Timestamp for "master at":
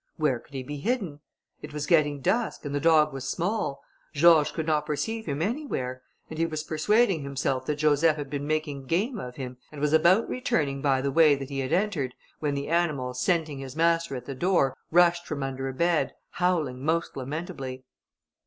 13.75-14.25